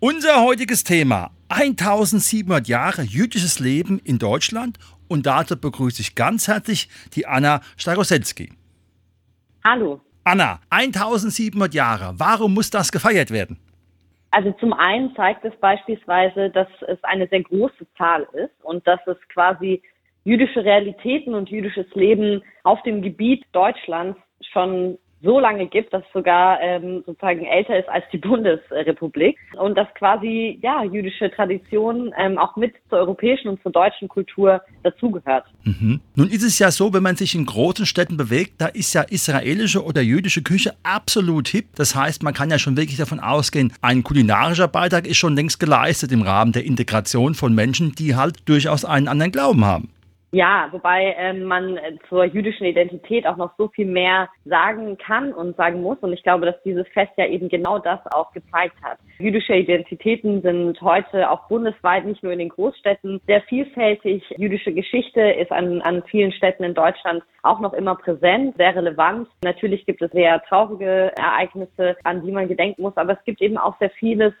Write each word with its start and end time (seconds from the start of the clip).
Unser 0.00 0.44
heutiges 0.44 0.84
Thema 0.84 1.32
1700 1.48 2.68
Jahre 2.68 3.02
jüdisches 3.02 3.58
Leben 3.58 3.98
in 4.04 4.20
Deutschland 4.20 4.78
und 5.08 5.26
dazu 5.26 5.60
begrüße 5.60 6.00
ich 6.00 6.14
ganz 6.14 6.46
herzlich 6.46 6.88
die 7.16 7.26
Anna 7.26 7.62
Staroselski. 7.76 8.52
Hallo. 9.64 10.00
Anna, 10.22 10.60
1700 10.70 11.74
Jahre, 11.74 12.14
warum 12.16 12.54
muss 12.54 12.70
das 12.70 12.92
gefeiert 12.92 13.32
werden? 13.32 13.58
Also 14.30 14.52
zum 14.60 14.72
einen 14.72 15.16
zeigt 15.16 15.44
es 15.44 15.56
beispielsweise, 15.56 16.50
dass 16.50 16.68
es 16.86 17.02
eine 17.02 17.26
sehr 17.26 17.42
große 17.42 17.84
Zahl 17.96 18.28
ist 18.34 18.54
und 18.62 18.86
dass 18.86 19.00
es 19.08 19.16
quasi 19.34 19.82
jüdische 20.22 20.64
Realitäten 20.64 21.34
und 21.34 21.48
jüdisches 21.48 21.92
Leben 21.94 22.40
auf 22.62 22.80
dem 22.84 23.02
Gebiet 23.02 23.44
Deutschlands 23.50 24.16
schon 24.52 24.96
so 25.22 25.40
lange 25.40 25.66
gibt, 25.66 25.92
dass 25.92 26.04
sogar 26.12 26.60
ähm, 26.60 27.02
sozusagen 27.04 27.44
älter 27.44 27.78
ist 27.78 27.88
als 27.88 28.04
die 28.12 28.18
Bundesrepublik 28.18 29.36
und 29.58 29.76
dass 29.76 29.88
quasi 29.94 30.58
ja 30.62 30.84
jüdische 30.84 31.30
Tradition 31.30 32.12
ähm, 32.18 32.38
auch 32.38 32.56
mit 32.56 32.74
zur 32.88 32.98
europäischen 32.98 33.48
und 33.48 33.62
zur 33.62 33.72
deutschen 33.72 34.08
Kultur 34.08 34.60
dazugehört. 34.82 35.44
Mhm. 35.64 36.00
Nun 36.14 36.28
ist 36.28 36.44
es 36.44 36.58
ja 36.58 36.70
so, 36.70 36.92
wenn 36.92 37.02
man 37.02 37.16
sich 37.16 37.34
in 37.34 37.46
großen 37.46 37.86
Städten 37.86 38.16
bewegt, 38.16 38.54
da 38.58 38.66
ist 38.66 38.94
ja 38.94 39.02
israelische 39.02 39.84
oder 39.84 40.02
jüdische 40.02 40.42
Küche 40.42 40.74
absolut 40.82 41.48
hip. 41.48 41.66
Das 41.76 41.94
heißt, 41.94 42.22
man 42.22 42.34
kann 42.34 42.50
ja 42.50 42.58
schon 42.58 42.76
wirklich 42.76 42.98
davon 42.98 43.20
ausgehen, 43.20 43.72
ein 43.82 44.04
kulinarischer 44.04 44.68
Beitrag 44.68 45.06
ist 45.06 45.16
schon 45.16 45.34
längst 45.34 45.58
geleistet 45.58 46.12
im 46.12 46.22
Rahmen 46.22 46.52
der 46.52 46.64
Integration 46.64 47.34
von 47.34 47.54
Menschen, 47.54 47.92
die 47.92 48.14
halt 48.14 48.48
durchaus 48.48 48.84
einen 48.84 49.08
anderen 49.08 49.32
Glauben 49.32 49.64
haben. 49.64 49.90
Ja, 50.30 50.68
wobei 50.72 51.14
ähm, 51.16 51.44
man 51.44 51.78
zur 52.08 52.24
jüdischen 52.24 52.66
Identität 52.66 53.26
auch 53.26 53.38
noch 53.38 53.52
so 53.56 53.68
viel 53.68 53.86
mehr 53.86 54.28
sagen 54.44 54.98
kann 54.98 55.32
und 55.32 55.56
sagen 55.56 55.80
muss. 55.80 55.98
Und 56.00 56.12
ich 56.12 56.22
glaube, 56.22 56.44
dass 56.44 56.62
dieses 56.64 56.86
Fest 56.88 57.12
ja 57.16 57.26
eben 57.26 57.48
genau 57.48 57.78
das 57.78 58.00
auch 58.12 58.30
gezeigt 58.32 58.76
hat. 58.82 58.98
Jüdische 59.18 59.54
Identitäten 59.54 60.42
sind 60.42 60.80
heute 60.82 61.30
auch 61.30 61.48
bundesweit, 61.48 62.04
nicht 62.04 62.22
nur 62.22 62.32
in 62.32 62.40
den 62.40 62.50
Großstädten, 62.50 63.20
sehr 63.26 63.40
vielfältig. 63.42 64.22
Jüdische 64.36 64.72
Geschichte 64.72 65.22
ist 65.22 65.50
an, 65.50 65.80
an 65.80 66.02
vielen 66.10 66.32
Städten 66.32 66.62
in 66.64 66.74
Deutschland 66.74 67.22
auch 67.42 67.60
noch 67.60 67.72
immer 67.72 67.94
präsent, 67.94 68.54
sehr 68.58 68.76
relevant. 68.76 69.28
Natürlich 69.42 69.86
gibt 69.86 70.02
es 70.02 70.10
sehr 70.12 70.42
traurige 70.42 71.10
Ereignisse, 71.16 71.96
an 72.04 72.22
die 72.22 72.32
man 72.32 72.48
gedenken 72.48 72.82
muss, 72.82 72.96
aber 72.96 73.14
es 73.14 73.24
gibt 73.24 73.40
eben 73.40 73.56
auch 73.56 73.78
sehr 73.78 73.90
vieles, 73.90 74.34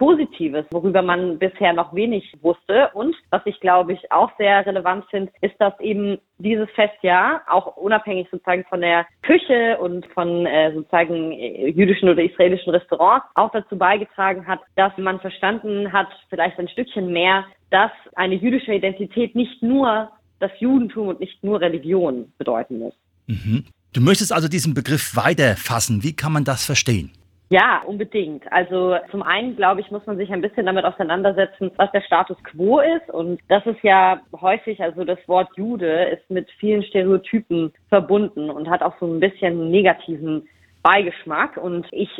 Positives, 0.00 0.64
worüber 0.70 1.02
man 1.02 1.38
bisher 1.38 1.74
noch 1.74 1.94
wenig 1.94 2.24
wusste. 2.40 2.88
Und 2.94 3.14
was 3.28 3.42
ich 3.44 3.60
glaube 3.60 3.92
ich 3.92 4.10
auch 4.10 4.30
sehr 4.38 4.64
relevant 4.64 5.04
finde, 5.10 5.30
ist, 5.42 5.54
dass 5.58 5.78
eben 5.78 6.16
dieses 6.38 6.70
Festjahr 6.70 7.42
auch 7.46 7.76
unabhängig 7.76 8.26
sozusagen 8.30 8.64
von 8.70 8.80
der 8.80 9.04
Küche 9.20 9.76
und 9.78 10.06
von 10.14 10.46
äh, 10.46 10.72
sozusagen 10.72 11.32
äh, 11.32 11.68
jüdischen 11.68 12.08
oder 12.08 12.22
israelischen 12.22 12.72
Restaurants 12.72 13.26
auch 13.34 13.52
dazu 13.52 13.76
beigetragen 13.76 14.46
hat, 14.46 14.60
dass 14.74 14.96
man 14.96 15.20
verstanden 15.20 15.92
hat, 15.92 16.08
vielleicht 16.30 16.58
ein 16.58 16.68
Stückchen 16.68 17.12
mehr, 17.12 17.44
dass 17.68 17.92
eine 18.14 18.36
jüdische 18.36 18.72
Identität 18.72 19.34
nicht 19.34 19.62
nur 19.62 20.10
das 20.38 20.50
Judentum 20.60 21.08
und 21.08 21.20
nicht 21.20 21.44
nur 21.44 21.60
Religion 21.60 22.32
bedeuten 22.38 22.78
muss. 22.78 22.94
Mhm. 23.26 23.66
Du 23.92 24.00
möchtest 24.00 24.32
also 24.32 24.48
diesen 24.48 24.72
Begriff 24.72 25.14
weiterfassen. 25.14 26.02
Wie 26.02 26.16
kann 26.16 26.32
man 26.32 26.44
das 26.44 26.64
verstehen? 26.64 27.10
Ja, 27.52 27.82
unbedingt. 27.84 28.50
Also 28.52 28.96
zum 29.10 29.24
einen, 29.24 29.56
glaube 29.56 29.80
ich, 29.80 29.90
muss 29.90 30.06
man 30.06 30.16
sich 30.16 30.30
ein 30.30 30.40
bisschen 30.40 30.66
damit 30.66 30.84
auseinandersetzen, 30.84 31.72
was 31.76 31.90
der 31.90 32.00
Status 32.02 32.36
quo 32.44 32.78
ist. 32.78 33.10
Und 33.12 33.40
das 33.48 33.66
ist 33.66 33.82
ja 33.82 34.20
häufig, 34.40 34.80
also 34.80 35.02
das 35.02 35.18
Wort 35.26 35.48
Jude 35.56 36.04
ist 36.04 36.30
mit 36.30 36.48
vielen 36.60 36.84
Stereotypen 36.84 37.72
verbunden 37.88 38.50
und 38.50 38.70
hat 38.70 38.82
auch 38.82 38.94
so 39.00 39.06
ein 39.06 39.18
bisschen 39.18 39.68
negativen 39.68 40.48
Beigeschmack. 40.84 41.56
Und 41.56 41.88
ich 41.90 42.10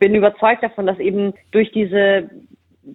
bin 0.00 0.14
überzeugt 0.14 0.62
davon, 0.62 0.86
dass 0.86 0.98
eben 0.98 1.34
durch 1.50 1.70
diese 1.72 2.30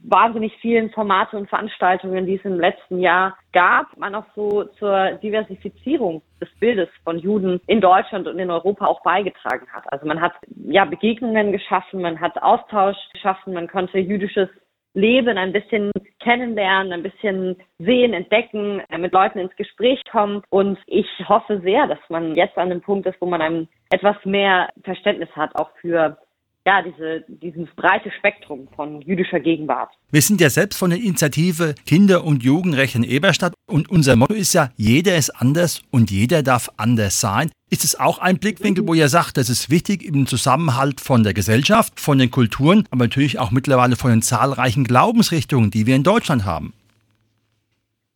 wahnsinnig 0.04 0.54
vielen 0.62 0.90
Formate 0.92 1.38
und 1.38 1.50
Veranstaltungen, 1.50 2.26
die 2.26 2.36
es 2.36 2.46
im 2.46 2.60
letzten 2.60 3.00
Jahr 3.00 3.38
gab, 3.52 3.96
man 3.98 4.16
auch 4.16 4.26
so 4.36 4.64
zur 4.80 5.12
Diversifizierung 5.24 6.22
des 6.42 6.50
Bildes 6.60 6.90
von 7.04 7.20
Juden 7.20 7.62
in 7.68 7.82
Deutschland 7.82 8.28
und 8.28 8.40
in 8.40 8.50
Europa 8.50 8.86
auch 8.86 9.04
beigetragen 9.04 9.68
hat. 9.72 9.84
Also 9.92 10.06
man 10.06 10.22
hat 10.22 10.34
ja 10.66 10.86
Begegnungen 10.86 11.52
geschaffen, 11.52 12.02
man 12.02 12.20
hat 12.20 12.42
Austausch 12.42 12.98
geschaffen, 13.14 13.54
man 13.54 13.68
konnte 13.68 14.00
jüdisches 14.00 14.50
Leben 14.94 15.38
ein 15.38 15.54
bisschen 15.54 15.92
kennenlernen, 16.20 16.94
ein 16.94 17.04
bisschen 17.04 17.58
sehen, 17.80 18.14
entdecken, 18.14 18.82
mit 18.98 19.12
Leuten 19.12 19.40
ins 19.40 19.56
Gespräch 19.56 20.00
kommen. 20.12 20.44
Und 20.50 20.78
ich 20.86 21.08
hoffe 21.28 21.62
sehr, 21.62 21.88
dass 21.88 22.00
man 22.10 22.36
jetzt 22.36 22.58
an 22.58 22.70
dem 22.70 22.82
Punkt 22.82 23.08
ist, 23.08 23.20
wo 23.20 23.26
man 23.26 23.42
einem 23.42 23.68
etwas 23.90 24.16
mehr 24.24 24.70
Verständnis 24.84 25.30
hat, 25.36 25.56
auch 25.56 25.72
für 25.82 26.18
ja, 26.66 26.82
diese, 26.82 27.26
dieses 27.28 27.68
breite 27.76 28.10
Spektrum 28.12 28.68
von 28.76 29.02
jüdischer 29.02 29.40
Gegenwart. 29.40 29.90
Wir 30.12 30.22
sind 30.22 30.40
ja 30.40 30.50
selbst 30.50 30.78
von 30.78 30.92
der 30.92 31.00
Initiative 31.00 31.76
Kinder- 31.86 32.24
und 32.24 32.44
Jugendrecht 32.44 32.96
in 32.96 33.04
Eberstadt 33.04 33.54
und 33.68 33.90
unser 33.90 34.16
Motto 34.16 34.34
ist 34.34 34.54
ja, 34.54 34.70
jeder 34.78 35.18
ist 35.18 35.30
anders 35.30 35.82
und 35.92 36.10
jeder 36.10 36.42
darf 36.42 36.70
anders 36.78 37.20
sein. 37.20 37.52
Ist 37.70 37.84
es 37.84 38.00
auch 38.00 38.20
ein 38.20 38.38
Blickwinkel, 38.38 38.88
wo 38.88 38.94
ihr 38.94 39.10
sagt, 39.10 39.36
das 39.38 39.50
ist 39.50 39.70
wichtig 39.70 40.04
im 40.04 40.26
Zusammenhalt 40.26 41.02
von 41.02 41.24
der 41.24 41.34
Gesellschaft, 41.34 42.00
von 42.00 42.18
den 42.18 42.32
Kulturen, 42.32 42.88
aber 42.92 43.06
natürlich 43.06 43.40
auch 43.40 43.52
mittlerweile 43.52 43.96
von 43.96 44.12
den 44.12 44.22
zahlreichen 44.22 44.86
Glaubensrichtungen, 44.86 45.72
die 45.72 45.86
wir 45.86 45.96
in 45.96 46.04
Deutschland 46.04 46.46
haben? 46.46 46.74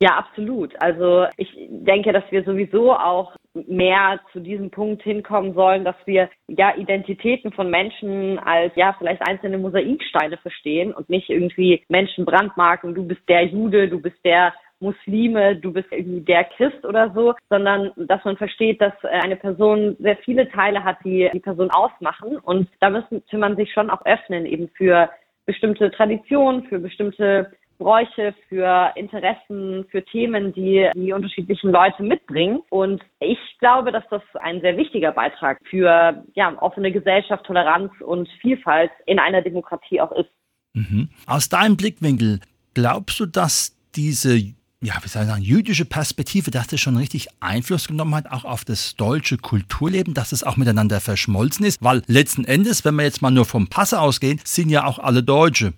Ja, 0.00 0.16
absolut. 0.16 0.80
Also 0.80 1.26
ich 1.36 1.48
denke, 1.70 2.12
dass 2.12 2.22
wir 2.30 2.44
sowieso 2.44 2.92
auch 2.92 3.34
mehr 3.66 4.20
zu 4.32 4.40
diesem 4.40 4.70
Punkt 4.70 5.02
hinkommen 5.02 5.54
sollen, 5.54 5.84
dass 5.84 5.96
wir 6.04 6.28
ja 6.48 6.74
Identitäten 6.76 7.52
von 7.52 7.70
Menschen 7.70 8.38
als 8.38 8.72
ja 8.76 8.94
vielleicht 8.98 9.26
einzelne 9.26 9.58
Mosaiksteine 9.58 10.36
verstehen 10.38 10.92
und 10.92 11.08
nicht 11.08 11.28
irgendwie 11.30 11.82
Menschen 11.88 12.24
brandmarken, 12.24 12.94
du 12.94 13.06
bist 13.06 13.22
der 13.28 13.46
Jude, 13.46 13.88
du 13.88 14.00
bist 14.00 14.22
der 14.24 14.54
Muslime, 14.80 15.56
du 15.56 15.72
bist 15.72 15.88
irgendwie 15.90 16.20
der 16.20 16.44
Christ 16.44 16.84
oder 16.84 17.10
so, 17.12 17.34
sondern 17.50 17.90
dass 17.96 18.24
man 18.24 18.36
versteht, 18.36 18.80
dass 18.80 18.92
eine 19.04 19.36
Person 19.36 19.96
sehr 19.98 20.16
viele 20.18 20.48
Teile 20.50 20.84
hat, 20.84 20.98
die 21.04 21.28
die 21.32 21.40
Person 21.40 21.70
ausmachen 21.70 22.36
und 22.38 22.68
da 22.80 22.90
müsste 22.90 23.38
man 23.38 23.56
sich 23.56 23.72
schon 23.72 23.90
auch 23.90 24.04
öffnen 24.06 24.46
eben 24.46 24.68
für 24.76 25.10
bestimmte 25.46 25.90
Traditionen, 25.90 26.64
für 26.64 26.78
bestimmte 26.78 27.50
Bräuche, 27.78 28.34
für 28.48 28.92
Interessen, 28.96 29.86
für 29.90 30.04
Themen, 30.04 30.52
die 30.52 30.90
die 30.94 31.12
unterschiedlichen 31.12 31.70
Leute 31.70 32.02
mitbringen. 32.02 32.60
Und 32.70 33.02
ich 33.20 33.38
glaube, 33.60 33.92
dass 33.92 34.04
das 34.10 34.22
ein 34.40 34.60
sehr 34.60 34.76
wichtiger 34.76 35.12
Beitrag 35.12 35.58
für 35.68 36.24
ja, 36.34 36.56
offene 36.60 36.92
Gesellschaft, 36.92 37.46
Toleranz 37.46 37.92
und 38.00 38.28
Vielfalt 38.40 38.90
in 39.06 39.18
einer 39.18 39.42
Demokratie 39.42 40.00
auch 40.00 40.12
ist. 40.12 40.30
Mhm. 40.74 41.08
Aus 41.26 41.48
deinem 41.48 41.76
Blickwinkel, 41.76 42.40
glaubst 42.74 43.20
du, 43.20 43.26
dass 43.26 43.76
diese 43.94 44.38
ja, 44.80 44.94
wie 45.02 45.08
soll 45.08 45.22
ich 45.22 45.28
sagen, 45.28 45.42
jüdische 45.42 45.84
Perspektive, 45.84 46.52
dass 46.52 46.68
das 46.68 46.80
schon 46.80 46.96
richtig 46.96 47.26
Einfluss 47.40 47.88
genommen 47.88 48.14
hat, 48.14 48.30
auch 48.30 48.44
auf 48.44 48.64
das 48.64 48.94
deutsche 48.94 49.36
Kulturleben, 49.36 50.14
dass 50.14 50.30
es 50.30 50.44
auch 50.44 50.56
miteinander 50.56 51.00
verschmolzen 51.00 51.66
ist, 51.66 51.82
weil 51.82 52.02
letzten 52.06 52.44
Endes, 52.44 52.84
wenn 52.84 52.94
wir 52.94 53.02
jetzt 53.02 53.20
mal 53.20 53.32
nur 53.32 53.44
vom 53.44 53.66
Passe 53.66 54.00
ausgehen, 54.00 54.40
sind 54.44 54.70
ja 54.70 54.84
auch 54.84 55.00
alle 55.00 55.24
Deutsche. 55.24 55.72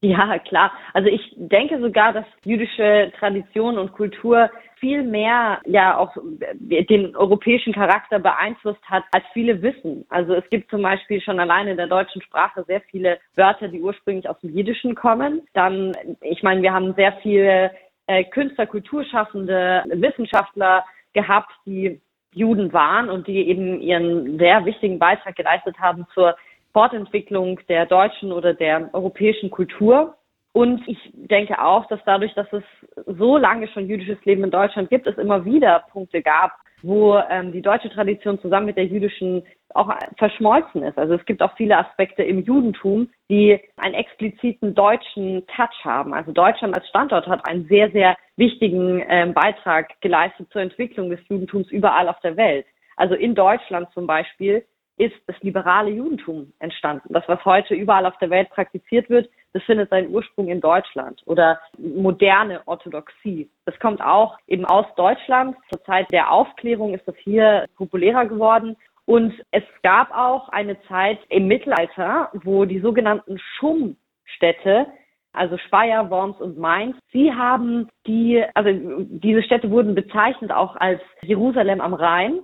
Ja, 0.00 0.38
klar. 0.38 0.70
Also 0.94 1.08
ich 1.08 1.34
denke 1.36 1.80
sogar, 1.80 2.12
dass 2.12 2.24
jüdische 2.44 3.10
Tradition 3.18 3.78
und 3.78 3.92
Kultur 3.92 4.48
viel 4.76 5.02
mehr 5.02 5.60
ja 5.66 5.96
auch 5.98 6.16
den 6.60 7.16
europäischen 7.16 7.72
Charakter 7.72 8.20
beeinflusst 8.20 8.82
hat, 8.88 9.02
als 9.10 9.24
viele 9.32 9.60
wissen. 9.60 10.06
Also 10.08 10.34
es 10.34 10.48
gibt 10.50 10.70
zum 10.70 10.82
Beispiel 10.82 11.20
schon 11.20 11.40
alleine 11.40 11.72
in 11.72 11.76
der 11.76 11.88
deutschen 11.88 12.22
Sprache 12.22 12.62
sehr 12.68 12.80
viele 12.82 13.18
Wörter, 13.34 13.66
die 13.66 13.82
ursprünglich 13.82 14.28
aus 14.28 14.38
dem 14.40 14.54
Jiddischen 14.54 14.94
kommen. 14.94 15.42
Dann, 15.52 15.96
ich 16.20 16.44
meine, 16.44 16.62
wir 16.62 16.72
haben 16.72 16.94
sehr 16.94 17.14
viele 17.14 17.72
äh, 18.06 18.22
Künstler, 18.22 18.66
Kulturschaffende, 18.66 19.82
Wissenschaftler 19.88 20.84
gehabt, 21.12 21.50
die 21.66 22.00
Juden 22.32 22.72
waren 22.72 23.10
und 23.10 23.26
die 23.26 23.48
eben 23.48 23.80
ihren 23.80 24.38
sehr 24.38 24.64
wichtigen 24.64 25.00
Beitrag 25.00 25.34
geleistet 25.34 25.78
haben 25.80 26.06
zur 26.14 26.36
Fortentwicklung 26.72 27.60
der 27.68 27.86
deutschen 27.86 28.32
oder 28.32 28.54
der 28.54 28.90
europäischen 28.92 29.50
Kultur. 29.50 30.14
Und 30.52 30.86
ich 30.88 30.98
denke 31.12 31.62
auch, 31.62 31.86
dass 31.86 32.00
dadurch, 32.04 32.34
dass 32.34 32.52
es 32.52 32.64
so 33.06 33.36
lange 33.36 33.68
schon 33.68 33.86
jüdisches 33.86 34.22
Leben 34.24 34.44
in 34.44 34.50
Deutschland 34.50 34.90
gibt, 34.90 35.06
es 35.06 35.18
immer 35.18 35.44
wieder 35.44 35.84
Punkte 35.90 36.22
gab, 36.22 36.52
wo 36.82 37.18
ähm, 37.30 37.52
die 37.52 37.62
deutsche 37.62 37.90
Tradition 37.90 38.40
zusammen 38.40 38.66
mit 38.66 38.76
der 38.76 38.86
jüdischen 38.86 39.44
auch 39.74 39.92
verschmolzen 40.16 40.82
ist. 40.82 40.96
Also 40.96 41.14
es 41.14 41.24
gibt 41.26 41.42
auch 41.42 41.54
viele 41.56 41.76
Aspekte 41.76 42.22
im 42.22 42.42
Judentum, 42.42 43.08
die 43.28 43.60
einen 43.76 43.94
expliziten 43.94 44.74
deutschen 44.74 45.46
Touch 45.48 45.84
haben. 45.84 46.14
Also 46.14 46.32
Deutschland 46.32 46.74
als 46.74 46.88
Standort 46.88 47.26
hat 47.26 47.46
einen 47.46 47.66
sehr, 47.66 47.90
sehr 47.90 48.16
wichtigen 48.36 49.04
ähm, 49.08 49.34
Beitrag 49.34 50.00
geleistet 50.00 50.48
zur 50.50 50.62
Entwicklung 50.62 51.10
des 51.10 51.20
Judentums 51.28 51.70
überall 51.70 52.08
auf 52.08 52.18
der 52.20 52.36
Welt. 52.36 52.66
Also 52.96 53.14
in 53.14 53.34
Deutschland 53.34 53.88
zum 53.92 54.06
Beispiel 54.06 54.64
ist 54.98 55.16
das 55.26 55.36
liberale 55.40 55.90
Judentum 55.90 56.52
entstanden. 56.58 57.12
Das, 57.12 57.24
was 57.28 57.44
heute 57.44 57.74
überall 57.74 58.06
auf 58.06 58.18
der 58.18 58.30
Welt 58.30 58.50
praktiziert 58.50 59.08
wird, 59.08 59.30
das 59.52 59.62
findet 59.62 59.90
seinen 59.90 60.10
Ursprung 60.14 60.48
in 60.48 60.60
Deutschland 60.60 61.22
oder 61.26 61.60
moderne 61.78 62.60
Orthodoxie. 62.66 63.48
Das 63.64 63.78
kommt 63.78 64.00
auch 64.00 64.38
eben 64.46 64.64
aus 64.64 64.86
Deutschland. 64.96 65.56
Zur 65.70 65.82
Zeit 65.84 66.10
der 66.12 66.30
Aufklärung 66.30 66.94
ist 66.94 67.06
das 67.06 67.16
hier 67.18 67.66
populärer 67.76 68.26
geworden. 68.26 68.76
Und 69.06 69.32
es 69.52 69.64
gab 69.82 70.10
auch 70.14 70.50
eine 70.50 70.80
Zeit 70.82 71.18
im 71.30 71.46
Mittelalter, 71.46 72.30
wo 72.34 72.66
die 72.66 72.80
sogenannten 72.80 73.38
Schummstädte 73.38 74.86
also 75.32 75.56
Speyer, 75.58 76.10
Worms 76.10 76.40
und 76.40 76.58
Mainz. 76.58 76.96
Sie 77.12 77.32
haben 77.32 77.88
die, 78.06 78.42
also 78.54 78.70
diese 78.98 79.42
Städte 79.42 79.70
wurden 79.70 79.94
bezeichnet 79.94 80.50
auch 80.50 80.76
als 80.76 81.00
Jerusalem 81.22 81.80
am 81.80 81.94
Rhein. 81.94 82.40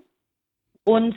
Und 0.85 1.17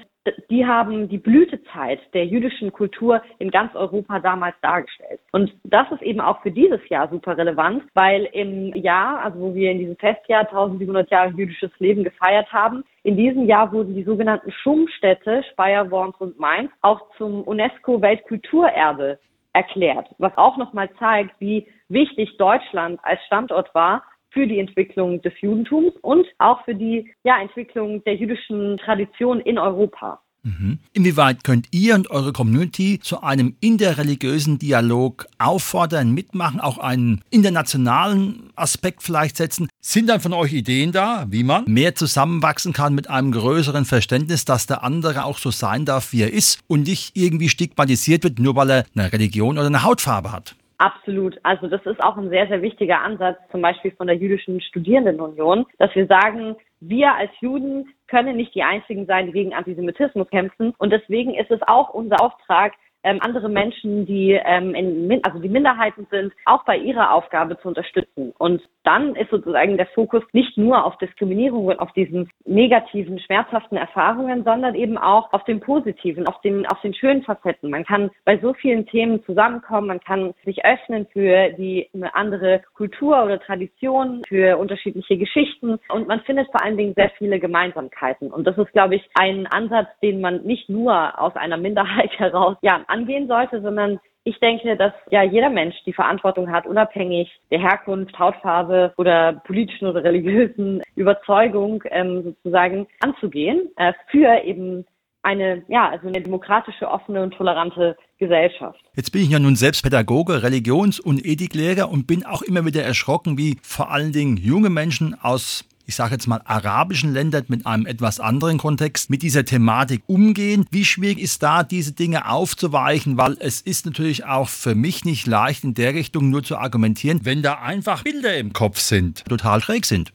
die 0.49 0.65
haben 0.65 1.07
die 1.07 1.17
Blütezeit 1.17 1.99
der 2.13 2.25
jüdischen 2.25 2.71
Kultur 2.73 3.21
in 3.39 3.49
ganz 3.49 3.73
Europa 3.75 4.19
damals 4.19 4.55
dargestellt. 4.61 5.21
Und 5.31 5.53
das 5.63 5.89
ist 5.91 6.01
eben 6.01 6.19
auch 6.19 6.41
für 6.41 6.51
dieses 6.51 6.81
Jahr 6.89 7.09
super 7.09 7.37
relevant, 7.37 7.83
weil 7.93 8.25
im 8.33 8.73
Jahr, 8.75 9.23
also 9.23 9.39
wo 9.39 9.55
wir 9.55 9.71
in 9.71 9.79
diesem 9.79 9.95
Festjahr 9.95 10.41
1700 10.41 11.09
Jahre 11.09 11.31
jüdisches 11.31 11.71
Leben 11.79 12.03
gefeiert 12.03 12.51
haben, 12.51 12.83
in 13.03 13.15
diesem 13.15 13.45
Jahr 13.45 13.71
wurden 13.71 13.95
die 13.95 14.03
sogenannten 14.03 14.51
Schummstädte 14.51 15.43
Speyer, 15.51 15.89
Worms 15.91 16.17
und 16.19 16.37
Mainz 16.39 16.71
auch 16.81 17.01
zum 17.17 17.43
UNESCO-Weltkulturerbe 17.43 19.19
erklärt, 19.53 20.07
was 20.17 20.37
auch 20.37 20.57
nochmal 20.57 20.89
zeigt, 20.99 21.39
wie 21.39 21.67
wichtig 21.87 22.37
Deutschland 22.37 22.99
als 23.03 23.23
Standort 23.25 23.73
war 23.73 24.03
für 24.29 24.47
die 24.47 24.59
Entwicklung 24.59 25.21
des 25.21 25.33
Judentums 25.41 25.93
und 26.01 26.25
auch 26.37 26.63
für 26.65 26.75
die 26.75 27.11
ja, 27.23 27.41
Entwicklung 27.41 28.03
der 28.03 28.15
jüdischen 28.15 28.77
Tradition 28.77 29.39
in 29.39 29.57
Europa. 29.57 30.21
Mhm. 30.47 30.79
Inwieweit 30.93 31.43
könnt 31.43 31.67
ihr 31.71 31.95
und 31.95 32.09
eure 32.09 32.31
Community 32.31 32.99
zu 33.01 33.21
einem 33.21 33.57
interreligiösen 33.59 34.59
Dialog 34.59 35.27
auffordern, 35.39 36.13
mitmachen, 36.13 36.61
auch 36.61 36.77
einen 36.77 37.21
internationalen 37.29 38.49
Aspekt 38.55 39.03
vielleicht 39.03 39.35
setzen? 39.35 39.67
Sind 39.81 40.07
dann 40.07 40.21
von 40.21 40.33
euch 40.33 40.53
Ideen 40.53 40.93
da, 40.93 41.25
wie 41.29 41.43
man 41.43 41.65
mehr 41.65 41.95
zusammenwachsen 41.95 42.71
kann 42.71 42.95
mit 42.95 43.09
einem 43.09 43.31
größeren 43.31 43.83
Verständnis, 43.83 44.45
dass 44.45 44.67
der 44.67 44.83
andere 44.83 45.25
auch 45.25 45.37
so 45.37 45.51
sein 45.51 45.83
darf, 45.83 46.13
wie 46.13 46.21
er 46.21 46.31
ist 46.31 46.59
und 46.67 46.87
nicht 46.87 47.17
irgendwie 47.17 47.49
stigmatisiert 47.49 48.23
wird, 48.23 48.39
nur 48.39 48.55
weil 48.55 48.69
er 48.69 48.85
eine 48.95 49.11
Religion 49.11 49.57
oder 49.57 49.67
eine 49.67 49.83
Hautfarbe 49.83 50.31
hat? 50.31 50.55
Absolut. 50.79 51.39
Also 51.43 51.67
das 51.67 51.83
ist 51.85 52.03
auch 52.03 52.17
ein 52.17 52.29
sehr, 52.29 52.47
sehr 52.47 52.61
wichtiger 52.61 53.01
Ansatz, 53.01 53.37
zum 53.51 53.61
Beispiel 53.61 53.91
von 53.91 54.07
der 54.07 54.15
jüdischen 54.15 54.61
Studierendenunion, 54.61 55.65
dass 55.79 55.93
wir 55.95 56.05
sagen, 56.05 56.55
wir 56.79 57.15
als 57.15 57.31
Juden 57.39 57.93
können 58.07 58.37
nicht 58.37 58.53
die 58.53 58.61
Einzigen 58.61 59.07
sein, 59.07 59.25
die 59.25 59.31
gegen 59.31 59.55
Antisemitismus 59.55 60.29
kämpfen. 60.29 60.73
Und 60.77 60.91
deswegen 60.91 61.33
ist 61.33 61.49
es 61.49 61.61
auch 61.63 61.89
unser 61.89 62.21
Auftrag, 62.21 62.73
ähm, 63.07 63.19
andere 63.21 63.49
Menschen, 63.49 64.05
die 64.05 64.39
ähm, 64.43 64.75
in, 64.75 65.19
also 65.23 65.39
die 65.39 65.49
Minderheiten 65.49 66.05
sind, 66.11 66.33
auch 66.45 66.65
bei 66.65 66.77
ihrer 66.77 67.13
Aufgabe 67.13 67.57
zu 67.59 67.69
unterstützen. 67.69 68.33
Und 68.37 68.61
dann 68.83 69.15
ist 69.15 69.31
sozusagen 69.31 69.77
der 69.77 69.87
Fokus 69.87 70.23
nicht 70.33 70.57
nur 70.57 70.85
auf 70.85 70.97
Diskriminierung 70.97 71.67
und 71.67 71.79
auf 71.79 71.91
diesen 71.93 72.29
negativen, 72.45 73.19
schmerzhaften 73.19 73.77
Erfahrungen, 73.77 74.43
sondern 74.43 74.75
eben 74.75 74.97
auch 74.97 75.31
auf 75.31 75.43
den 75.45 75.61
positiven, 75.61 76.27
auf 76.27 76.41
den, 76.41 76.65
auf 76.67 76.81
den 76.81 76.93
schönen 76.93 77.23
Facetten. 77.23 77.69
Man 77.69 77.85
kann 77.85 78.11
bei 78.25 78.37
so 78.39 78.53
vielen 78.53 78.85
Themen 78.85 79.23
zusammenkommen, 79.23 79.87
man 79.87 79.99
kann 80.01 80.33
sich 80.43 80.65
öffnen 80.65 81.07
für 81.13 81.49
die 81.51 81.89
eine 81.93 82.13
andere 82.13 82.61
Kultur 82.73 83.23
oder 83.23 83.39
Tradition, 83.39 84.21
für 84.27 84.57
unterschiedliche 84.57 85.17
Geschichten 85.17 85.79
und 85.89 86.07
man 86.07 86.21
findet 86.21 86.47
vor 86.51 86.63
allen 86.63 86.77
Dingen 86.77 86.93
sehr 86.95 87.11
viele 87.17 87.39
Gemeinsamkeiten. 87.39 88.31
Und 88.31 88.45
das 88.45 88.57
ist, 88.57 88.71
glaube 88.73 88.95
ich, 88.95 89.09
ein 89.13 89.47
Ansatz, 89.47 89.87
den 90.01 90.19
man 90.19 90.43
nicht 90.43 90.69
nur 90.69 91.19
aus 91.19 91.35
einer 91.35 91.57
Minderheit 91.57 92.11
heraus 92.19 92.57
ja, 92.61 92.83
angehen 92.97 93.27
sollte, 93.27 93.61
sondern 93.61 93.99
ich 94.23 94.39
denke, 94.39 94.75
dass 94.75 94.91
ja 95.09 95.23
jeder 95.23 95.49
Mensch 95.49 95.75
die 95.85 95.93
Verantwortung 95.93 96.51
hat, 96.51 96.65
unabhängig 96.65 97.29
der 97.49 97.59
Herkunft, 97.59 98.17
Hautfarbe 98.19 98.93
oder 98.97 99.41
politischen 99.45 99.87
oder 99.87 100.03
religiösen 100.03 100.81
Überzeugung 100.95 101.83
ähm, 101.91 102.23
sozusagen 102.23 102.87
anzugehen 102.99 103.69
äh, 103.77 103.93
für 104.11 104.43
eben 104.43 104.85
eine, 105.21 105.63
ja, 105.67 105.89
also 105.89 106.07
eine 106.07 106.21
demokratische, 106.21 106.89
offene 106.89 107.23
und 107.23 107.33
tolerante 107.33 107.97
Gesellschaft. 108.17 108.79
Jetzt 108.95 109.11
bin 109.11 109.21
ich 109.21 109.29
ja 109.29 109.39
nun 109.39 109.55
selbst 109.55 109.83
Pädagoge, 109.83 110.43
Religions- 110.43 110.99
und 110.99 111.25
Ethiklehrer 111.25 111.89
und 111.89 112.07
bin 112.07 112.25
auch 112.25 112.41
immer 112.41 112.65
wieder 112.65 112.83
erschrocken, 112.83 113.37
wie 113.37 113.57
vor 113.61 113.91
allen 113.91 114.11
Dingen 114.11 114.37
junge 114.37 114.69
Menschen 114.69 115.17
aus 115.21 115.65
ich 115.87 115.95
sage 115.95 116.11
jetzt 116.11 116.27
mal, 116.27 116.41
arabischen 116.43 117.13
Ländern 117.13 117.45
mit 117.47 117.65
einem 117.65 117.85
etwas 117.85 118.19
anderen 118.19 118.57
Kontext 118.57 119.09
mit 119.09 119.21
dieser 119.23 119.45
Thematik 119.45 120.03
umgehen. 120.05 120.65
Wie 120.69 120.83
schwierig 120.83 121.17
ist 121.17 121.41
da, 121.41 121.63
diese 121.63 121.93
Dinge 121.93 122.29
aufzuweichen? 122.29 123.17
Weil 123.17 123.37
es 123.39 123.61
ist 123.61 123.85
natürlich 123.85 124.25
auch 124.25 124.49
für 124.49 124.75
mich 124.75 125.05
nicht 125.05 125.25
leicht, 125.27 125.63
in 125.63 125.73
der 125.73 125.93
Richtung 125.93 126.29
nur 126.29 126.43
zu 126.43 126.57
argumentieren, 126.57 127.21
wenn 127.23 127.41
da 127.41 127.61
einfach 127.61 128.03
Bilder 128.03 128.35
im 128.37 128.51
Kopf 128.51 128.79
sind, 128.79 129.23
total 129.25 129.61
schräg 129.61 129.85
sind. 129.85 130.11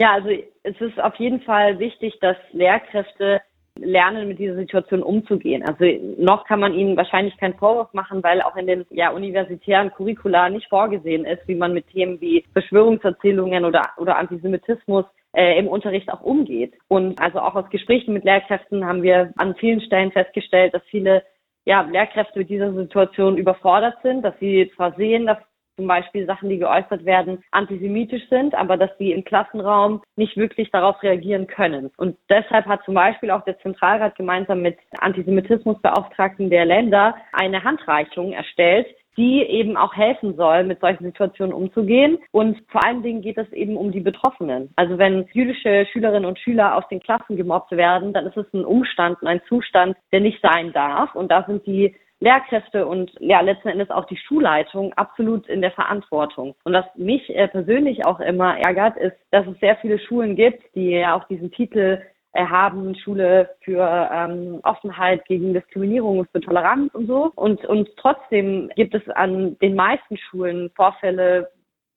Ja, 0.00 0.14
also 0.14 0.30
es 0.62 0.80
ist 0.80 0.98
auf 0.98 1.14
jeden 1.16 1.42
Fall 1.42 1.78
wichtig, 1.78 2.14
dass 2.20 2.36
Lehrkräfte 2.52 3.42
lernen, 3.78 4.28
mit 4.28 4.38
dieser 4.38 4.54
Situation 4.54 5.02
umzugehen. 5.02 5.62
Also 5.64 5.84
noch 6.18 6.44
kann 6.44 6.60
man 6.60 6.74
ihnen 6.74 6.96
wahrscheinlich 6.96 7.36
keinen 7.38 7.54
Vorwurf 7.54 7.92
machen, 7.92 8.22
weil 8.22 8.40
auch 8.42 8.56
in 8.56 8.66
den 8.66 8.86
ja, 8.90 9.10
universitären 9.10 9.90
Curricula 9.92 10.48
nicht 10.48 10.68
vorgesehen 10.68 11.24
ist, 11.24 11.46
wie 11.48 11.56
man 11.56 11.74
mit 11.74 11.88
Themen 11.88 12.20
wie 12.20 12.44
Verschwörungserzählungen 12.52 13.64
oder, 13.64 13.82
oder 13.96 14.16
Antisemitismus 14.16 15.04
äh, 15.32 15.58
im 15.58 15.66
Unterricht 15.66 16.12
auch 16.12 16.22
umgeht. 16.22 16.74
Und 16.88 17.20
also 17.20 17.40
auch 17.40 17.56
aus 17.56 17.68
Gesprächen 17.70 18.14
mit 18.14 18.24
Lehrkräften 18.24 18.86
haben 18.86 19.02
wir 19.02 19.32
an 19.36 19.56
vielen 19.56 19.80
Stellen 19.80 20.12
festgestellt, 20.12 20.72
dass 20.72 20.82
viele 20.84 21.24
ja, 21.64 21.82
Lehrkräfte 21.82 22.38
mit 22.38 22.50
dieser 22.50 22.72
Situation 22.72 23.36
überfordert 23.36 23.96
sind, 24.02 24.22
dass 24.22 24.38
sie 24.38 24.70
zwar 24.76 24.94
sehen, 24.94 25.26
dass 25.26 25.38
zum 25.76 25.86
Beispiel 25.86 26.26
Sachen, 26.26 26.48
die 26.48 26.58
geäußert 26.58 27.04
werden, 27.04 27.42
antisemitisch 27.50 28.22
sind, 28.30 28.54
aber 28.54 28.76
dass 28.76 28.90
sie 28.98 29.12
im 29.12 29.24
Klassenraum 29.24 30.02
nicht 30.16 30.36
wirklich 30.36 30.70
darauf 30.70 31.02
reagieren 31.02 31.46
können. 31.46 31.90
Und 31.96 32.16
deshalb 32.28 32.66
hat 32.66 32.84
zum 32.84 32.94
Beispiel 32.94 33.30
auch 33.30 33.44
der 33.44 33.58
Zentralrat 33.60 34.16
gemeinsam 34.16 34.62
mit 34.62 34.78
Antisemitismusbeauftragten 34.98 36.50
der 36.50 36.64
Länder 36.64 37.16
eine 37.32 37.64
Handreichung 37.64 38.32
erstellt, 38.32 38.86
die 39.16 39.42
eben 39.42 39.76
auch 39.76 39.94
helfen 39.94 40.34
soll, 40.36 40.64
mit 40.64 40.80
solchen 40.80 41.04
Situationen 41.04 41.54
umzugehen. 41.54 42.18
Und 42.32 42.58
vor 42.68 42.84
allen 42.84 43.02
Dingen 43.02 43.22
geht 43.22 43.38
es 43.38 43.52
eben 43.52 43.76
um 43.76 43.92
die 43.92 44.00
Betroffenen. 44.00 44.70
Also 44.76 44.98
wenn 44.98 45.26
jüdische 45.32 45.86
Schülerinnen 45.92 46.24
und 46.24 46.38
Schüler 46.38 46.76
aus 46.76 46.86
den 46.88 47.00
Klassen 47.00 47.36
gemobbt 47.36 47.70
werden, 47.72 48.12
dann 48.12 48.26
ist 48.26 48.36
es 48.36 48.52
ein 48.52 48.64
Umstand 48.64 49.22
und 49.22 49.28
ein 49.28 49.40
Zustand, 49.48 49.96
der 50.12 50.20
nicht 50.20 50.40
sein 50.42 50.72
darf. 50.72 51.14
Und 51.14 51.30
da 51.30 51.44
sind 51.46 51.64
die 51.66 51.94
Lehrkräfte 52.24 52.86
und 52.86 53.12
ja 53.20 53.40
letzten 53.42 53.68
Endes 53.68 53.90
auch 53.90 54.06
die 54.06 54.16
Schulleitung 54.16 54.94
absolut 54.94 55.46
in 55.46 55.60
der 55.60 55.72
Verantwortung. 55.72 56.54
Und 56.64 56.72
was 56.72 56.86
mich 56.96 57.28
äh, 57.28 57.48
persönlich 57.48 58.06
auch 58.06 58.18
immer 58.18 58.58
ärgert, 58.58 58.96
ist, 58.96 59.16
dass 59.30 59.46
es 59.46 59.60
sehr 59.60 59.76
viele 59.76 59.98
Schulen 59.98 60.34
gibt, 60.34 60.62
die 60.74 60.90
ja 60.90 61.14
auch 61.14 61.24
diesen 61.24 61.50
Titel 61.52 62.00
äh, 62.32 62.46
haben, 62.46 62.94
Schule 62.94 63.50
für 63.60 64.10
ähm, 64.10 64.60
Offenheit 64.62 65.26
gegen 65.26 65.52
Diskriminierung 65.52 66.20
und 66.20 66.30
für 66.30 66.40
Toleranz 66.40 66.94
und 66.94 67.06
so. 67.06 67.30
Und, 67.36 67.62
und 67.66 67.90
trotzdem 67.98 68.70
gibt 68.74 68.94
es 68.94 69.06
an 69.10 69.58
den 69.58 69.74
meisten 69.74 70.16
Schulen 70.16 70.70
Vorfälle, 70.74 71.50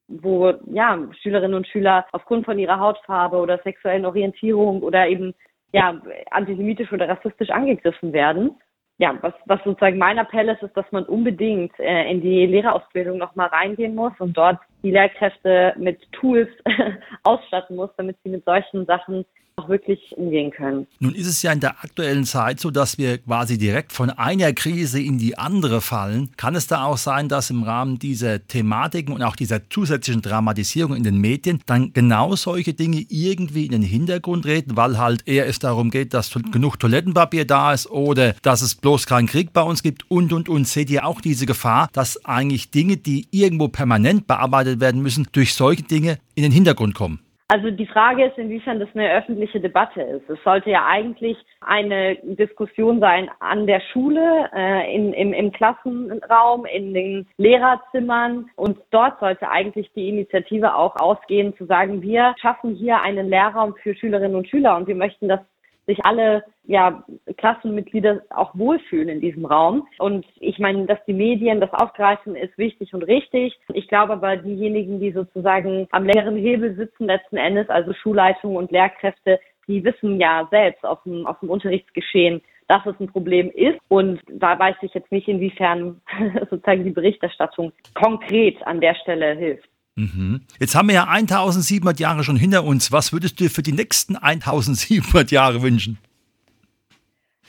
wo 0.10 0.54
ja 0.66 1.00
Schülerinnen 1.22 1.56
und 1.56 1.68
Schüler 1.68 2.06
aufgrund 2.12 2.44
von 2.44 2.60
ihrer 2.60 2.80
Hautfarbe 2.80 3.38
oder 3.38 3.60
sexuellen 3.60 4.06
Orientierung 4.06 4.84
oder 4.84 5.08
eben 5.08 5.34
ja 5.72 6.02
antisemitisch 6.32 6.92
oder 6.92 7.08
rassistisch 7.08 7.50
angegriffen 7.50 8.12
werden 8.12 8.58
ja, 9.00 9.16
was, 9.22 9.34
was 9.46 9.64
sozusagen 9.64 9.98
mein 9.98 10.18
Appell 10.18 10.50
ist, 10.50 10.64
ist, 10.64 10.76
dass 10.76 10.92
man 10.92 11.06
unbedingt 11.06 11.78
äh, 11.80 12.10
in 12.10 12.22
die 12.22 12.46
Lehrerausbildung 12.48 13.18
nochmal 13.18 13.48
reingehen 13.48 13.94
muss 13.94 14.14
und 14.20 14.36
dort 14.36 14.60
die 14.82 14.92
Lehrkräfte 14.92 15.76
mit 15.78 16.12
Tools 16.14 16.50
ausstatten 17.24 17.76
muss, 17.76 17.92
damit 17.98 18.18
sie 18.24 18.30
mit 18.30 18.44
solchen 18.46 18.86
Sachen 18.86 19.26
auch 19.58 19.70
wirklich 19.70 20.00
umgehen 20.16 20.52
können. 20.52 20.86
Nun 21.00 21.16
ist 21.16 21.26
es 21.26 21.42
ja 21.42 21.52
in 21.52 21.60
der 21.60 21.84
aktuellen 21.84 22.26
Zeit 22.26 22.60
so, 22.60 22.70
dass 22.70 22.98
wir 22.98 23.18
quasi 23.18 23.58
direkt 23.58 23.92
von 23.92 24.12
einer 24.12 24.54
Krise 24.54 25.02
in 25.02 25.18
die 25.18 25.38
andere 25.38 25.82
fallen. 25.82 26.30
Kann 26.38 26.56
es 26.56 26.68
da 26.68 26.86
auch 26.86 26.98
sein, 26.98 27.28
dass 27.28 27.50
im 27.50 27.64
Rahmen 27.64 27.98
dieser 27.98 28.46
Thematiken 28.46 29.14
und 29.14 29.24
auch 29.24 29.36
dieser 29.36 29.68
zusätzlichen 29.70 30.22
Dramatisierung 30.22 30.96
in 30.96 31.04
den 31.04 31.18
Medien 31.18 31.60
dann 31.66 31.92
genau 31.92 32.36
solche 32.36 32.74
Dinge 32.74 33.04
irgendwie 33.10 33.66
in 33.66 33.72
den 33.72 33.82
Hintergrund 33.82 34.46
treten, 34.46 34.78
weil 34.78 35.00
halt 35.00 35.28
eher 35.28 35.48
es 35.48 35.58
darum 35.58 35.90
geht, 35.90 36.14
dass 36.14 36.32
genug 36.52 36.80
Toilettenpapier 36.80 37.46
da 37.46 37.74
ist 37.74 37.90
oder 37.90 38.36
dass 38.44 38.62
es 38.62 38.76
bloß 38.76 39.08
keinen 39.08 39.28
Krieg 39.28 39.54
bei 39.54 39.64
uns 39.64 39.82
gibt 39.82 40.10
und 40.12 40.34
und 40.34 40.50
und. 40.50 40.68
Seht 40.68 40.92
ihr 40.92 41.06
auch 41.06 41.20
diese 41.20 41.48
Gefahr, 41.48 41.90
dass 41.94 42.24
eigentlich 42.26 42.70
Dinge, 42.70 42.98
die 42.98 43.28
irgendwo 43.32 43.70
permanent 43.70 44.28
bearbeitet 44.28 44.80
werden 44.80 45.02
müssen, 45.02 45.28
durch 45.32 45.56
solche 45.56 45.84
Dinge 45.84 46.20
in 46.36 46.44
den 46.44 46.52
Hintergrund 46.52 46.94
kommen? 46.94 47.20
Also 47.50 47.72
die 47.72 47.88
Frage 47.88 48.26
ist, 48.26 48.38
inwiefern 48.38 48.82
das 48.82 48.90
eine 48.94 49.10
öffentliche 49.10 49.62
Debatte 49.62 50.02
ist. 50.02 50.30
Es 50.30 50.44
sollte 50.44 50.70
ja 50.70 50.86
eigentlich 50.86 51.38
eine 51.62 52.18
Diskussion 52.18 53.00
sein 53.00 53.32
an 53.40 53.66
der 53.66 53.80
Schule, 53.94 54.50
äh, 54.54 54.94
in, 54.94 55.14
im, 55.14 55.32
im 55.32 55.54
Klassenraum, 55.54 56.66
in 56.66 56.94
den 56.94 57.28
Lehrerzimmern. 57.38 58.50
Und 58.58 58.80
dort 58.92 59.22
sollte 59.22 59.50
eigentlich 59.50 59.90
die 59.94 60.10
Initiative 60.10 60.76
auch 60.76 60.98
ausgehen, 60.98 61.56
zu 61.56 61.66
sagen, 61.66 62.02
wir 62.02 62.36
schaffen 62.42 62.76
hier 62.76 63.02
einen 63.02 63.30
Lehrraum 63.30 63.76
für 63.82 63.96
Schülerinnen 63.96 64.36
und 64.36 64.50
Schüler 64.50 64.76
und 64.76 64.88
wir 64.88 64.96
möchten, 64.96 65.30
dass 65.30 65.40
sich 65.88 66.06
alle 66.06 66.44
ja, 66.66 67.04
Klassenmitglieder 67.38 68.22
auch 68.30 68.52
wohlfühlen 68.54 69.08
in 69.08 69.22
diesem 69.22 69.46
Raum. 69.46 69.88
Und 70.00 70.26
ich 70.40 70.60
meine, 70.60 70.86
dass 70.86 71.04
die 71.06 71.14
Medien 71.14 71.62
das 71.62 71.74
aufgreifen, 71.74 72.36
ist 72.36 72.58
wichtig 72.58 72.94
und 72.94 73.04
richtig. 73.04 73.58
Ich 73.74 73.88
glaube 73.88 74.14
aber, 74.14 74.36
diejenigen, 74.36 75.00
die 75.00 75.12
sozusagen 75.12 75.88
am 75.92 76.06
längeren 76.06 76.36
Hebel 76.36 76.76
sitzen 76.76 77.06
letzten 77.06 77.38
Endes, 77.38 77.70
also 77.70 77.94
Schulleitungen 77.94 78.58
und 78.58 78.72
Lehrkräfte, 78.72 79.40
die 79.68 79.84
wissen 79.84 80.20
ja 80.20 80.48
selbst 80.52 80.86
aus 80.86 81.02
dem, 81.04 81.26
aus 81.26 81.40
dem 81.40 81.50
Unterrichtsgeschehen, 81.50 82.42
dass 82.68 82.86
es 82.86 83.00
ein 83.00 83.08
Problem 83.08 83.50
ist. 83.52 83.80
Und 83.88 84.20
da 84.28 84.60
weiß 84.60 84.76
ich 84.82 84.94
jetzt 84.94 85.12
nicht, 85.12 85.28
inwiefern 85.28 86.02
sozusagen 86.50 86.84
die 86.84 86.92
Berichterstattung 86.92 87.72
konkret 87.94 88.62
an 88.68 88.82
der 88.82 88.96
Stelle 88.96 89.36
hilft. 89.36 89.70
Mhm. 89.98 90.42
Jetzt 90.60 90.76
haben 90.76 90.88
wir 90.90 90.96
ja 90.96 91.08
1700 91.08 92.00
Jahre 92.00 92.24
schon 92.24 92.38
hinter 92.38 92.64
uns. 92.64 92.92
Was 92.92 93.12
würdest 93.12 93.42
du 93.42 93.50
für 93.50 93.64
die 93.64 93.72
nächsten 93.72 94.16
1700 94.16 95.32
Jahre 95.32 95.64
wünschen? 95.64 95.98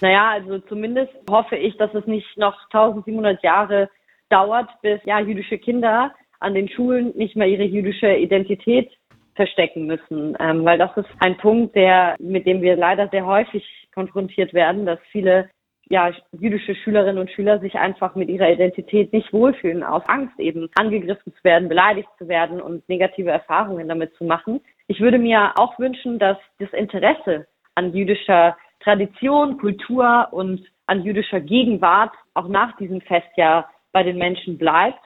Naja, 0.01 0.31
also 0.31 0.59
zumindest 0.61 1.13
hoffe 1.29 1.57
ich, 1.57 1.77
dass 1.77 1.93
es 1.93 2.07
nicht 2.07 2.37
noch 2.37 2.57
1700 2.73 3.43
Jahre 3.43 3.91
dauert, 4.31 4.69
bis 4.81 5.01
ja 5.05 5.21
jüdische 5.21 5.59
Kinder 5.59 6.15
an 6.41 6.55
den 6.55 6.69
Schulen 6.69 7.13
nicht 7.17 7.37
mehr 7.37 7.49
ihre 7.49 7.65
jüdische 7.65 8.15
Identität 8.15 8.91
verstecken 9.35 9.87
müssen, 9.87 10.37
ähm, 10.41 10.65
weil 10.65 10.79
das 10.79 10.97
ist 10.97 11.09
ein 11.21 11.37
Punkt, 11.37 11.77
der 11.77 12.17
mit 12.19 12.47
dem 12.47 12.63
wir 12.63 12.77
leider 12.77 13.09
sehr 13.09 13.27
häufig 13.27 13.65
konfrontiert 13.95 14.55
werden, 14.55 14.87
dass 14.87 14.99
viele 15.13 15.51
ja, 15.91 16.11
jüdische 16.33 16.75
Schülerinnen 16.75 17.19
und 17.19 17.31
Schüler 17.31 17.59
sich 17.61 17.77
einfach 17.77 18.15
mit 18.15 18.29
ihrer 18.29 18.51
Identität 18.51 19.13
nicht 19.13 19.33
wohlfühlen, 19.33 19.83
aus 19.83 20.03
Angst 20.07 20.39
eben 20.39 20.69
angegriffen 20.79 21.33
zu 21.33 21.45
werden, 21.45 21.69
beleidigt 21.69 22.09
zu 22.19 22.29
werden 22.29 22.61
und 22.61 22.87
negative 22.89 23.31
Erfahrungen 23.31 23.89
damit 23.89 24.15
zu 24.15 24.25
machen. 24.25 24.61
Ich 24.87 25.01
würde 25.01 25.19
mir 25.19 25.53
auch 25.57 25.79
wünschen, 25.79 26.19
dass 26.19 26.37
das 26.59 26.71
Interesse 26.73 27.47
an 27.75 27.95
jüdischer 27.95 28.57
Tradition, 28.81 29.59
Kultur 29.59 30.29
und 30.31 30.67
an 30.87 31.03
jüdischer 31.03 31.41
Gegenwart 31.41 32.13
auch 32.35 32.49
nach 32.49 32.77
diesem 32.77 33.01
Festjahr 33.01 33.71
bei 33.93 34.03
den 34.03 34.19
Menschen 34.19 34.59
bleibt. 34.59 35.03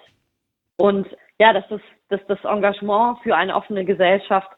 Und 0.78 1.06
ja, 1.38 1.52
dass 1.52 1.64
das, 1.68 1.80
dass 2.08 2.20
das 2.26 2.44
Engagement 2.44 3.18
für 3.22 3.36
eine 3.36 3.54
offene 3.54 3.84
Gesellschaft 3.84 4.50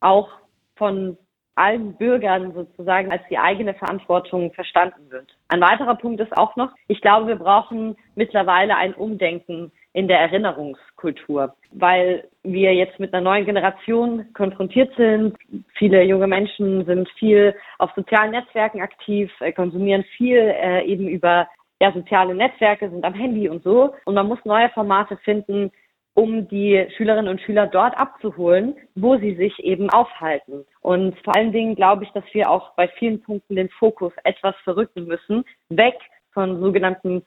auch 0.00 0.28
von 0.76 1.16
allen 1.56 1.94
Bürgern 1.94 2.52
sozusagen 2.54 3.10
als 3.10 3.22
die 3.28 3.38
eigene 3.38 3.74
Verantwortung 3.74 4.52
verstanden 4.52 5.10
wird. 5.10 5.36
Ein 5.48 5.60
weiterer 5.60 5.96
Punkt 5.96 6.20
ist 6.20 6.36
auch 6.36 6.54
noch, 6.56 6.70
ich 6.88 7.00
glaube, 7.00 7.28
wir 7.28 7.36
brauchen 7.36 7.96
mittlerweile 8.14 8.76
ein 8.76 8.94
Umdenken 8.94 9.72
in 9.92 10.08
der 10.08 10.20
Erinnerungskultur, 10.20 11.54
weil 11.72 12.28
wir 12.42 12.74
jetzt 12.74 13.00
mit 13.00 13.14
einer 13.14 13.24
neuen 13.24 13.46
Generation 13.46 14.26
konfrontiert 14.34 14.94
sind. 14.96 15.36
Viele 15.72 16.02
junge 16.02 16.26
Menschen 16.26 16.84
sind 16.84 17.08
viel 17.18 17.54
auf 17.78 17.90
sozialen 17.96 18.32
Netzwerken 18.32 18.82
aktiv, 18.82 19.32
äh, 19.40 19.52
konsumieren 19.52 20.04
viel 20.16 20.36
äh, 20.36 20.84
eben 20.84 21.08
über 21.08 21.48
ja, 21.80 21.92
soziale 21.92 22.34
Netzwerke, 22.34 22.90
sind 22.90 23.04
am 23.04 23.14
Handy 23.14 23.48
und 23.48 23.62
so. 23.62 23.94
Und 24.04 24.14
man 24.14 24.28
muss 24.28 24.38
neue 24.44 24.68
Formate 24.70 25.16
finden, 25.18 25.70
um 26.16 26.48
die 26.48 26.86
Schülerinnen 26.96 27.28
und 27.28 27.42
Schüler 27.42 27.66
dort 27.66 27.96
abzuholen, 27.96 28.74
wo 28.94 29.18
sie 29.18 29.34
sich 29.36 29.58
eben 29.60 29.90
aufhalten. 29.90 30.64
Und 30.80 31.14
vor 31.22 31.36
allen 31.36 31.52
Dingen 31.52 31.76
glaube 31.76 32.04
ich, 32.04 32.10
dass 32.12 32.24
wir 32.32 32.50
auch 32.50 32.74
bei 32.74 32.88
vielen 32.88 33.20
Punkten 33.22 33.54
den 33.54 33.68
Fokus 33.68 34.12
etwas 34.24 34.56
verrücken 34.64 35.06
müssen, 35.06 35.44
weg 35.68 35.94
von 36.32 36.60
sogenannten 36.60 37.22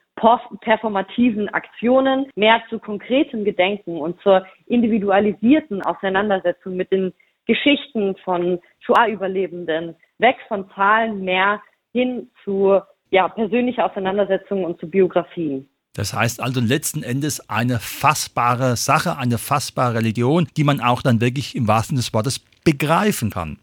performativen 0.62 1.50
Aktionen, 1.50 2.27
mehr 2.36 2.62
zu 2.69 2.79
konkretem 2.79 3.43
Gedenken 3.43 3.98
und 3.98 4.19
zur 4.22 4.46
individualisierten 4.65 5.84
Auseinandersetzung 5.84 6.75
mit 6.75 6.91
den 6.91 7.13
Geschichten 7.46 8.15
von 8.24 8.60
Shoah-Überlebenden, 8.79 9.96
weg 10.17 10.38
von 10.48 10.69
Zahlen 10.75 11.24
mehr 11.24 11.62
hin 11.91 12.29
zu 12.43 12.79
ja, 13.12 13.27
persönlicher 13.27 13.86
Auseinandersetzung 13.86 14.63
und 14.63 14.79
zu 14.79 14.89
Biografien. 14.89 15.67
Das 16.00 16.13
heißt 16.13 16.41
also 16.41 16.62
letzten 16.62 17.03
Endes 17.03 17.50
eine 17.50 17.77
fassbare 17.77 18.77
Sache, 18.77 19.18
eine 19.18 19.38
fassbare 19.38 19.96
Religion, 19.96 20.48
die 20.56 20.63
man 20.63 20.79
auch 20.79 21.01
dann 21.01 21.20
wirklich 21.20 21.58
im 21.58 21.68
wahrsten 21.68 21.98
des 21.98 22.13
Wortes 22.13 22.39
begreifen 22.63 23.32
kann. 23.32 23.60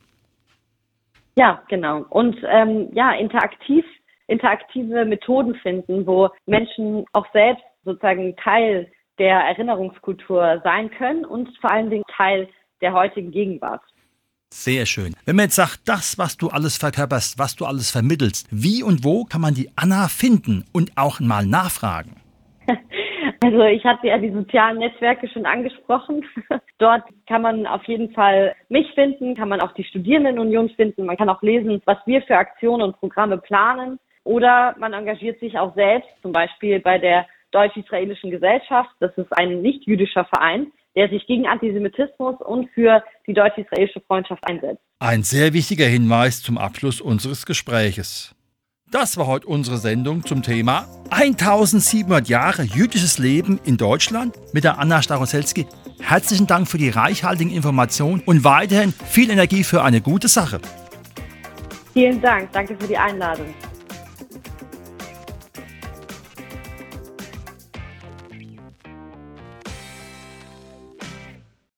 Ja, 1.38 1.62
genau. 1.70 2.04
Und 2.10 2.36
ähm, 2.46 2.90
ja, 2.92 3.12
interaktiv, 3.12 3.86
interaktive 4.26 5.06
Methoden 5.06 5.54
finden, 5.54 6.06
wo 6.06 6.28
Menschen 6.44 7.06
auch 7.14 7.24
selbst 7.32 7.64
sozusagen 7.86 8.36
Teil 8.36 8.86
der 9.18 9.36
Erinnerungskultur 9.36 10.60
sein 10.62 10.90
können 10.90 11.24
und 11.24 11.48
vor 11.62 11.70
allen 11.70 11.88
Dingen 11.88 12.04
Teil 12.14 12.50
der 12.82 12.92
heutigen 12.92 13.30
Gegenwart. 13.30 13.80
Sehr 14.52 14.84
schön. 14.84 15.14
Wenn 15.24 15.36
man 15.36 15.46
jetzt 15.46 15.56
sagt, 15.56 15.80
das, 15.86 16.18
was 16.18 16.36
du 16.36 16.50
alles 16.50 16.76
verkörperst, 16.76 17.38
was 17.38 17.56
du 17.56 17.64
alles 17.64 17.90
vermittelst, 17.90 18.46
wie 18.50 18.82
und 18.82 19.04
wo 19.04 19.24
kann 19.24 19.40
man 19.40 19.54
die 19.54 19.70
Anna 19.74 20.08
finden 20.08 20.66
und 20.72 20.92
auch 20.98 21.18
mal 21.18 21.46
nachfragen? 21.46 22.16
Also 23.42 23.62
ich 23.62 23.84
hatte 23.84 24.08
ja 24.08 24.18
die 24.18 24.32
sozialen 24.32 24.78
Netzwerke 24.78 25.28
schon 25.28 25.46
angesprochen. 25.46 26.24
Dort 26.78 27.04
kann 27.28 27.42
man 27.42 27.66
auf 27.66 27.84
jeden 27.84 28.12
Fall 28.12 28.54
mich 28.68 28.90
finden, 28.94 29.34
kann 29.34 29.48
man 29.48 29.60
auch 29.60 29.72
die 29.72 29.84
Studierendenunion 29.84 30.70
finden, 30.70 31.06
man 31.06 31.16
kann 31.16 31.28
auch 31.28 31.42
lesen, 31.42 31.82
was 31.84 31.98
wir 32.06 32.22
für 32.22 32.36
Aktionen 32.36 32.82
und 32.82 32.98
Programme 32.98 33.38
planen. 33.38 33.98
Oder 34.24 34.74
man 34.78 34.92
engagiert 34.92 35.38
sich 35.38 35.56
auch 35.56 35.74
selbst, 35.74 36.08
zum 36.20 36.32
Beispiel 36.32 36.80
bei 36.80 36.98
der 36.98 37.26
Deutsch-Israelischen 37.52 38.30
Gesellschaft. 38.30 38.90
Das 38.98 39.16
ist 39.16 39.32
ein 39.32 39.62
nicht-jüdischer 39.62 40.24
Verein, 40.24 40.72
der 40.96 41.08
sich 41.08 41.26
gegen 41.26 41.46
Antisemitismus 41.46 42.40
und 42.40 42.68
für 42.70 43.04
die 43.26 43.34
deutsch-israelische 43.34 44.00
Freundschaft 44.00 44.42
einsetzt. 44.48 44.82
Ein 44.98 45.22
sehr 45.22 45.52
wichtiger 45.52 45.86
Hinweis 45.86 46.42
zum 46.42 46.58
Abschluss 46.58 47.00
unseres 47.00 47.46
Gespräches. 47.46 48.34
Das 48.92 49.16
war 49.16 49.26
heute 49.26 49.48
unsere 49.48 49.78
Sendung 49.78 50.24
zum 50.24 50.44
Thema 50.44 50.86
1700 51.10 52.28
Jahre 52.28 52.62
jüdisches 52.62 53.18
Leben 53.18 53.58
in 53.64 53.76
Deutschland 53.76 54.36
mit 54.52 54.62
der 54.62 54.78
Anna 54.78 55.02
Staroselski. 55.02 55.66
Herzlichen 55.98 56.46
Dank 56.46 56.68
für 56.68 56.78
die 56.78 56.90
reichhaltigen 56.90 57.52
Informationen 57.52 58.22
und 58.24 58.44
weiterhin 58.44 58.92
viel 58.92 59.30
Energie 59.30 59.64
für 59.64 59.82
eine 59.82 60.00
gute 60.00 60.28
Sache. 60.28 60.60
Vielen 61.94 62.20
Dank. 62.20 62.52
Danke 62.52 62.76
für 62.78 62.86
die 62.86 62.96
Einladung. 62.96 63.52